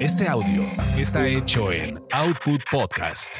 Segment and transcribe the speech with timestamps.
[0.00, 0.64] Este audio
[0.96, 3.38] está hecho en Output Podcast.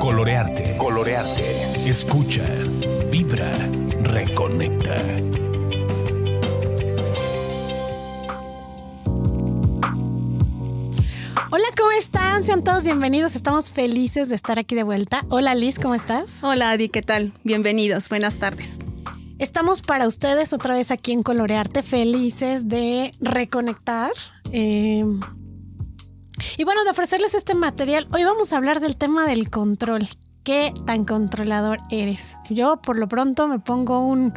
[0.00, 0.76] Colorearte.
[0.78, 1.88] Colorearte.
[1.88, 2.44] Escucha,
[3.10, 3.50] vibra,
[4.02, 4.96] reconecta.
[11.50, 12.44] Hola, ¿cómo están?
[12.44, 13.34] Sean todos bienvenidos.
[13.34, 15.24] Estamos felices de estar aquí de vuelta.
[15.28, 16.38] Hola, Liz, ¿cómo estás?
[16.42, 17.32] Hola, Adi, ¿qué tal?
[17.42, 18.78] Bienvenidos, buenas tardes.
[19.38, 24.10] Estamos para ustedes otra vez aquí en Colorearte, felices de reconectar.
[24.52, 25.04] eh,
[26.56, 28.08] y bueno, de ofrecerles este material.
[28.12, 30.08] Hoy vamos a hablar del tema del control.
[30.44, 32.36] ¿Qué tan controlador eres?
[32.48, 34.32] Yo por lo pronto me pongo un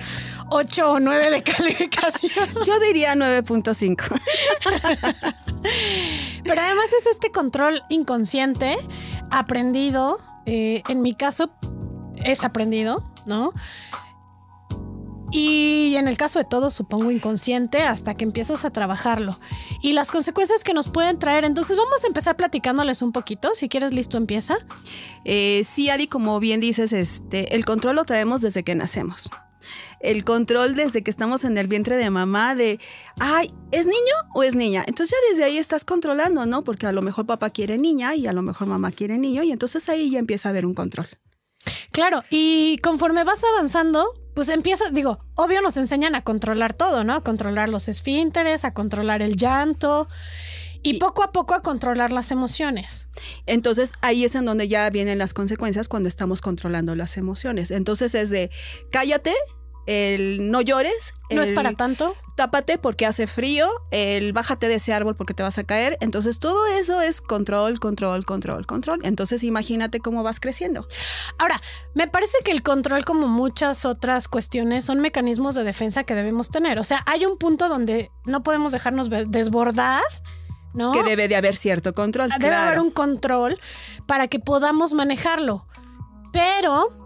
[0.50, 2.50] 8 o 9 de calificación.
[2.66, 4.04] Yo diría 9.5.
[6.44, 8.78] Pero además es este control inconsciente,
[9.30, 10.20] aprendido.
[10.46, 11.52] eh, en mi caso,
[12.24, 13.54] es aprendido, ¿no?
[15.32, 19.40] Y en el caso de todos, supongo inconsciente hasta que empiezas a trabajarlo.
[19.82, 21.46] Y las consecuencias que nos pueden traer.
[21.46, 23.56] Entonces vamos a empezar platicándoles un poquito.
[23.56, 24.58] Si quieres, listo, empieza.
[25.24, 29.30] Eh, sí, Adi, como bien dices, este, el control lo traemos desde que nacemos.
[30.00, 32.80] El control desde que estamos en el vientre de mamá de,
[33.20, 34.84] ay, ¿es niño o es niña?
[34.88, 36.64] Entonces ya desde ahí estás controlando, ¿no?
[36.64, 39.52] Porque a lo mejor papá quiere niña y a lo mejor mamá quiere niño y
[39.52, 41.08] entonces ahí ya empieza a haber un control.
[41.92, 47.14] Claro, y conforme vas avanzando, pues empiezas, digo, obvio nos enseñan a controlar todo, ¿no?
[47.14, 50.08] A controlar los esfínteres, a controlar el llanto
[50.84, 53.08] y, Y- poco a poco a controlar las emociones.
[53.46, 57.72] Entonces ahí es en donde ya vienen las consecuencias cuando estamos controlando las emociones.
[57.72, 58.50] Entonces es de,
[58.92, 59.34] cállate,
[59.92, 61.14] el no llores.
[61.30, 62.16] No es para tanto.
[62.36, 65.98] tápate porque hace frío, el bájate de ese árbol porque te vas a caer.
[66.02, 69.00] Entonces todo eso es control, control, control, control.
[69.04, 70.88] Entonces imagínate cómo vas creciendo.
[71.38, 71.62] Ahora,
[71.94, 76.50] me parece que el control, como muchas otras cuestiones, son mecanismos de defensa que debemos
[76.50, 76.80] tener.
[76.80, 80.04] O sea, hay un punto donde no podemos dejarnos desbordar,
[80.74, 80.92] ¿no?
[80.92, 82.30] Que debe de haber cierto control.
[82.30, 82.68] Debe claro.
[82.68, 83.60] haber un control
[84.06, 85.66] para que podamos manejarlo.
[86.32, 87.01] Pero,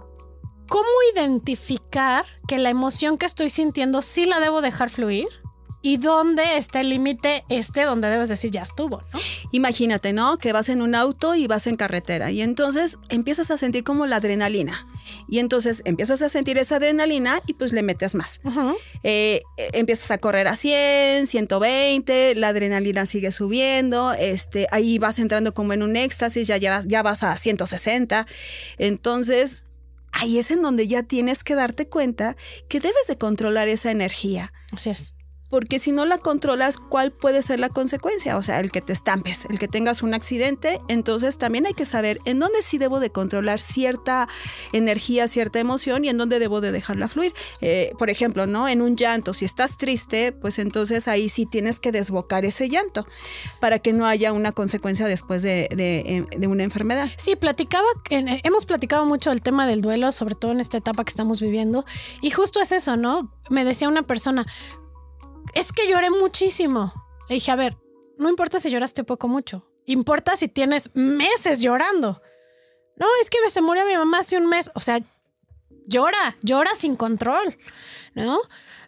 [0.68, 5.28] ¿cómo identificar que la emoción que estoy sintiendo sí la debo dejar fluir?
[5.82, 9.20] ¿Y dónde está el límite este donde debes decir ya estuvo, ¿no?
[9.52, 10.40] Imagínate, ¿no?
[10.40, 14.08] Que vas en un auto y vas en carretera y entonces empiezas a sentir como
[14.08, 14.88] la adrenalina.
[15.30, 18.42] Y entonces empiezas a sentir esa adrenalina y pues le metes más.
[19.04, 25.20] Eh, eh, empiezas a correr a 100, 120, la adrenalina sigue subiendo, este, ahí vas
[25.20, 28.26] entrando como en un éxtasis, ya, llevas- ya vas a 160.
[28.80, 29.66] Entonces,
[30.16, 32.36] ahí es en donde ya tienes que darte cuenta
[32.68, 34.54] que debes de controlar esa energía.
[34.72, 35.14] Así es.
[35.50, 38.36] Porque si no la controlas, ¿cuál puede ser la consecuencia?
[38.38, 40.82] O sea, el que te estampes, el que tengas un accidente.
[40.88, 44.28] Entonces también hay que saber en dónde sí debo de controlar cierta
[44.74, 47.34] energía, cierta emoción y en dónde debo de dejarla fluir.
[47.62, 48.68] Eh, por ejemplo, ¿no?
[48.68, 53.06] En un llanto, si estás triste, pues entonces ahí sí tienes que desbocar ese llanto
[53.60, 57.10] para que no haya una consecuencia después de, de- de una enfermedad.
[57.18, 61.04] Sí, platicaba, eh, hemos platicado mucho del tema del duelo, sobre todo en esta etapa
[61.04, 61.86] que estamos viviendo,
[62.22, 63.32] y justo es eso, ¿no?
[63.50, 64.46] Me decía una persona,
[65.56, 66.94] es que lloré muchísimo.
[67.28, 67.78] Le dije, a ver,
[68.20, 72.22] no importa si lloraste poco o mucho, importa si tienes meses llorando.
[72.98, 75.00] No, es que se murió mi mamá hace un mes, o sea,
[75.88, 77.58] llora, llora sin control,
[78.14, 78.40] ¿no?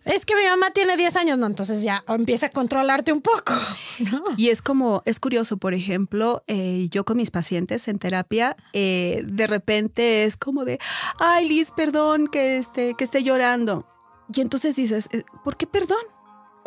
[0.05, 3.53] Es que mi mamá tiene 10 años, no, entonces ya empieza a controlarte un poco,
[4.11, 4.23] ¿no?
[4.37, 9.23] Y es como, es curioso, por ejemplo, eh, yo con mis pacientes en terapia, eh,
[9.25, 10.79] de repente es como de,
[11.19, 13.85] ay Liz, perdón que, este, que esté llorando.
[14.33, 16.16] Y entonces dices, eh, ¿por qué perdón?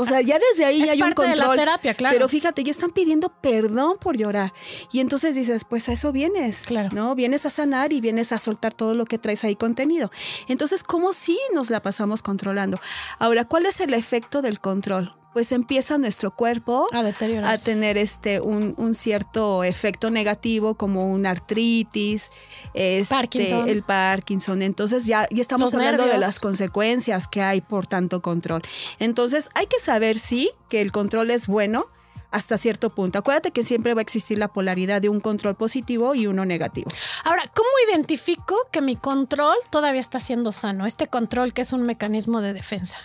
[0.00, 1.56] O sea, ya desde ahí Es ya hay un parte de la control.
[1.66, 2.14] terapia, claro.
[2.14, 4.52] Pero fíjate, ya están pidiendo perdón por llorar.
[4.92, 6.62] Y entonces dices, pues a eso vienes.
[6.62, 6.88] Claro.
[6.92, 7.14] ¿No?
[7.14, 10.10] Vienes a sanar y vienes a soltar todo lo que traes ahí contenido.
[10.48, 12.80] Entonces, ¿cómo sí nos la pasamos controlando?
[13.18, 15.14] Ahora, ¿cuál es el efecto del control?
[15.32, 21.30] Pues empieza nuestro cuerpo A a tener este un, un cierto efecto negativo como una
[21.30, 22.30] artritis,
[22.74, 23.68] este, Parkinson.
[23.68, 24.62] el Parkinson.
[24.62, 28.62] Entonces ya, ya estamos Los hablando de las consecuencias que hay por tanto control.
[28.98, 31.86] Entonces hay que saber sí que el control es bueno
[32.30, 33.18] hasta cierto punto.
[33.18, 36.90] Acuérdate que siempre va a existir la polaridad de un control positivo y uno negativo.
[37.24, 40.86] Ahora, ¿cómo identifico que mi control todavía está siendo sano?
[40.86, 42.98] Este control que es un mecanismo de defensa.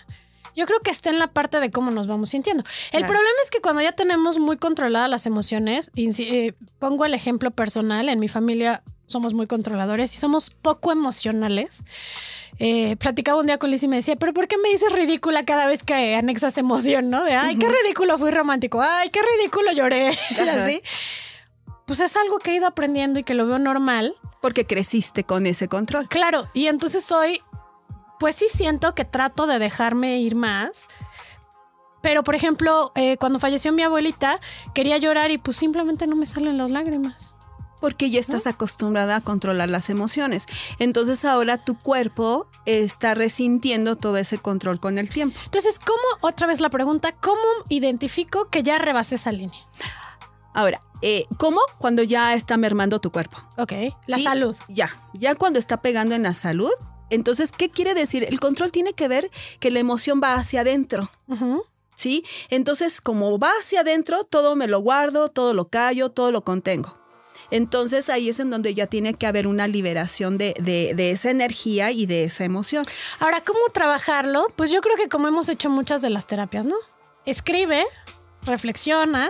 [0.55, 2.63] Yo creo que está en la parte de cómo nos vamos sintiendo.
[2.91, 3.13] El Claro.
[3.13, 7.51] problema es que cuando ya tenemos muy controladas las emociones, y eh, pongo el ejemplo
[7.51, 11.85] personal, en mi familia somos muy controladores y somos poco emocionales.
[12.57, 15.43] Eh, platicaba un día con Liz y me decía, pero ¿por qué me dices ridícula
[15.43, 17.23] cada vez que anexas emoción, no?
[17.23, 20.81] De, ay, qué ridículo fui romántico, ay, qué ridículo lloré, y así.
[21.85, 24.15] Pues es algo que he ido aprendiendo y que lo veo normal.
[24.41, 26.07] Porque creciste con ese control.
[26.07, 27.41] Claro, y entonces hoy
[28.19, 30.85] pues sí siento que trato de dejarme ir más.
[32.01, 34.39] Pero, por ejemplo, eh, cuando falleció mi abuelita,
[34.73, 37.33] quería llorar y pues simplemente no me salen las lágrimas.
[37.81, 40.45] Porque ya estás acostumbrada a controlar las emociones.
[40.79, 45.39] Entonces ahora tu cuerpo está resintiendo todo ese control con el tiempo.
[45.45, 49.59] Entonces, ¿cómo, otra vez la pregunta, cómo identifico que ya rebasé esa línea?
[50.53, 51.59] Ahora, eh, ¿cómo?
[51.77, 53.37] Cuando ya está mermando tu cuerpo.
[53.57, 53.73] Ok,
[54.07, 54.23] la ¿Sí?
[54.23, 54.55] salud.
[54.69, 56.71] Ya, ya cuando está pegando en la salud.
[57.09, 58.23] Entonces, ¿qué quiere decir?
[58.23, 59.29] El control tiene que ver
[59.59, 61.09] que la emoción va hacia adentro.
[61.95, 62.25] ¿Sí?
[62.49, 66.97] Entonces, como va hacia adentro, todo me lo guardo, todo lo callo, todo lo contengo.
[67.51, 71.29] Entonces ahí es en donde ya tiene que haber una liberación de, de- de esa
[71.29, 72.85] energía y de esa emoción.
[73.19, 74.47] Ahora, ¿cómo trabajarlo?
[74.55, 76.75] Pues yo creo que como hemos hecho muchas de las terapias, ¿no?
[77.25, 77.83] Escribe,
[78.43, 79.29] reflexiona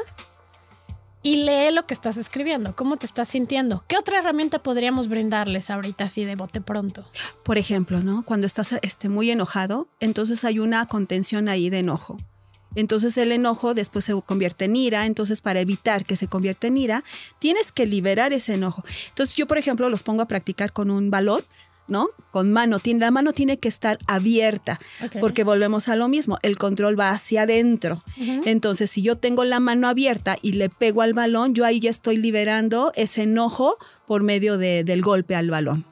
[1.25, 3.83] y lee lo que estás escribiendo, cómo te estás sintiendo.
[3.87, 7.03] ¿Qué otra herramienta podríamos brindarles ahorita así de bote pronto?
[7.43, 8.23] Por ejemplo, ¿no?
[8.23, 12.19] Cuando estás este, muy enojado, entonces hay una contención ahí de enojo.
[12.75, 16.77] Entonces el enojo después se convierte en ira, entonces para evitar que se convierta en
[16.77, 17.03] ira,
[17.39, 18.83] tienes que liberar ese enojo.
[19.09, 21.43] Entonces yo, por ejemplo, los pongo a practicar con un balón,
[21.87, 22.09] ¿no?
[22.31, 24.77] Con mano, Tiene- la mano tiene que estar abierta,
[25.19, 28.03] porque volvemos a lo mismo, el control va hacia adentro.
[28.45, 31.89] Entonces, si yo tengo la mano abierta y le pego al balón, yo ahí ya
[31.89, 33.77] estoy liberando ese enojo
[34.07, 35.85] por medio de- del golpe al balón.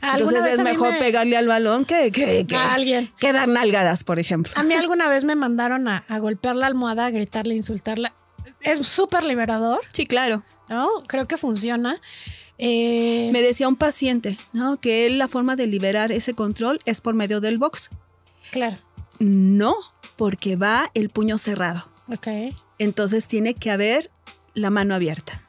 [0.00, 3.08] ¿Alguna Entonces es mejor me- pegarle al balón que, que, que, A alguien.
[3.20, 4.52] que dar nalgadas, por ejemplo.
[4.56, 8.12] A mí alguna vez me mandaron a, a golpear la almohada, a gritarle, insultarla.
[8.60, 10.42] Es súper liberador, Sí, claro.
[10.68, 10.88] ¿no?
[11.06, 12.00] Creo que funciona.
[12.64, 14.78] Eh, Me decía un paciente, ¿no?
[14.80, 17.90] Que la forma de liberar ese control es por medio del box.
[18.52, 18.78] Claro.
[19.18, 19.74] No,
[20.14, 21.84] porque va el puño cerrado.
[22.12, 22.28] Ok.
[22.78, 24.10] Entonces tiene que haber
[24.54, 25.42] la mano abierta.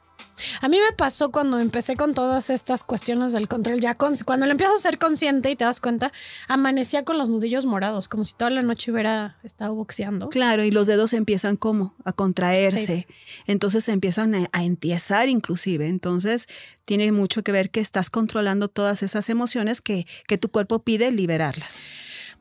[0.62, 4.46] A mí me pasó cuando empecé con todas estas cuestiones del control, ya con- cuando
[4.46, 6.12] lo empiezas a ser consciente y te das cuenta,
[6.48, 10.30] amanecía con los nudillos morados, como si toda la noche hubiera estado boxeando.
[10.30, 13.08] Claro, y los dedos empiezan como a contraerse.
[13.48, 15.88] Entonces se empiezan a, a entiesar inclusive.
[15.88, 16.48] Entonces
[16.86, 21.12] tiene mucho que ver que estás controlando todas esas emociones que, que tu cuerpo pide
[21.12, 21.82] liberarlas.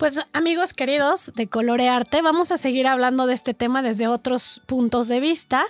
[0.02, 5.06] Pues amigos queridos de Colorearte, vamos a seguir hablando de este tema desde otros puntos
[5.06, 5.62] de vista.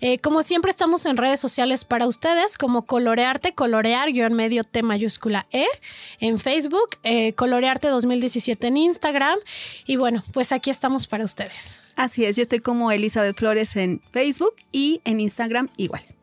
[0.00, 4.82] Eh, como siempre estamos en redes sociales para ustedes como Colorearte, colorear guion medio T
[4.82, 5.66] mayúscula E
[6.18, 9.38] en Facebook, eh, Colorearte 2017 en Instagram
[9.86, 11.76] y bueno, pues aquí estamos para ustedes.
[11.94, 16.15] Así es, yo estoy como Elizabeth Flores en Facebook y en Instagram igual.